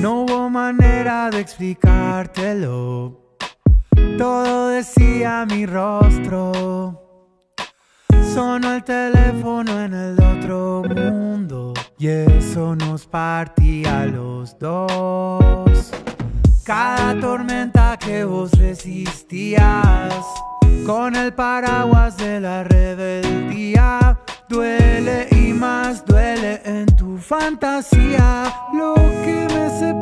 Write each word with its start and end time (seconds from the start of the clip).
No 0.00 0.22
hubo 0.22 0.48
manera 0.48 1.28
de 1.28 1.40
explicártelo. 1.40 3.36
Todo 4.16 4.68
decía 4.68 5.44
mi 5.46 5.66
rostro. 5.66 6.98
Sonó 8.32 8.72
el 8.76 8.82
teléfono 8.82 9.78
en 9.78 9.92
el 9.92 10.16
otro 10.18 10.84
mundo 10.88 11.74
y 11.98 12.08
eso 12.08 12.74
nos 12.76 13.06
partía 13.06 14.00
a 14.00 14.06
los 14.06 14.58
dos. 14.58 15.90
Cada 16.64 17.20
tormenta 17.20 17.98
que 17.98 18.24
vos 18.24 18.52
resistías 18.52 20.24
con 20.86 21.14
el 21.14 21.34
paraguas 21.34 22.16
de 22.16 22.40
la 22.40 22.64
rebeldía 22.64 24.18
duele 24.48 25.28
y 25.30 25.52
más 25.52 26.06
duele 26.06 26.62
en 26.64 26.86
tu 26.96 27.18
fantasía 27.18 28.50
lo 28.72 28.94
que 28.94 29.59
Mississippi. 29.70 29.99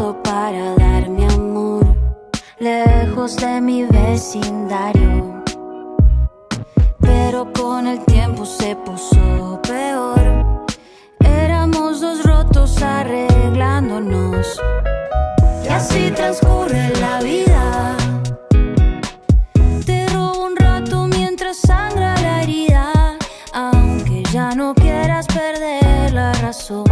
Todo 0.00 0.22
para 0.22 0.74
darme 0.76 1.26
amor, 1.26 1.84
lejos 2.58 3.36
de 3.36 3.60
mi 3.60 3.84
vecindario. 3.84 5.42
Pero 7.00 7.52
con 7.52 7.86
el 7.86 7.98
tiempo 8.06 8.46
se 8.46 8.76
puso 8.76 9.60
peor. 9.62 10.66
Éramos 11.18 12.00
dos 12.00 12.24
rotos 12.24 12.82
arreglándonos. 12.82 14.58
Y 15.64 15.68
así 15.68 16.10
transcurre 16.12 16.92
la 17.04 17.20
vida. 17.20 17.96
Te 19.84 20.06
robo 20.08 20.46
un 20.46 20.56
rato 20.56 21.08
mientras 21.08 21.58
sangra 21.58 22.14
la 22.22 22.42
herida. 22.42 23.18
Aunque 23.52 24.22
ya 24.32 24.54
no 24.54 24.74
quieras 24.74 25.26
perder 25.26 26.14
la 26.14 26.32
razón. 26.32 26.89